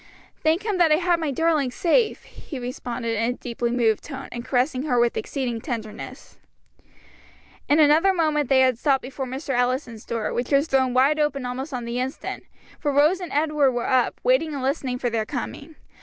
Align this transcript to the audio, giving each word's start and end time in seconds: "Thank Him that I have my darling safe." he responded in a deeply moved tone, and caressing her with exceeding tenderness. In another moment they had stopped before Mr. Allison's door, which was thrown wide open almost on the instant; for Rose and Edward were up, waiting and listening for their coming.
"Thank 0.41 0.63
Him 0.65 0.79
that 0.79 0.91
I 0.91 0.95
have 0.95 1.19
my 1.19 1.29
darling 1.29 1.69
safe." 1.69 2.23
he 2.23 2.57
responded 2.57 3.15
in 3.15 3.33
a 3.35 3.37
deeply 3.37 3.69
moved 3.69 4.03
tone, 4.03 4.29
and 4.31 4.43
caressing 4.43 4.81
her 4.87 4.97
with 4.97 5.15
exceeding 5.15 5.61
tenderness. 5.61 6.39
In 7.69 7.79
another 7.79 8.11
moment 8.11 8.49
they 8.49 8.61
had 8.61 8.79
stopped 8.79 9.03
before 9.03 9.27
Mr. 9.27 9.53
Allison's 9.53 10.03
door, 10.05 10.33
which 10.33 10.51
was 10.51 10.65
thrown 10.65 10.95
wide 10.95 11.19
open 11.19 11.45
almost 11.45 11.71
on 11.71 11.85
the 11.85 11.99
instant; 11.99 12.45
for 12.79 12.91
Rose 12.91 13.19
and 13.19 13.31
Edward 13.31 13.73
were 13.73 13.85
up, 13.87 14.19
waiting 14.23 14.55
and 14.55 14.63
listening 14.63 14.97
for 14.97 15.11
their 15.11 15.23
coming. 15.27 15.75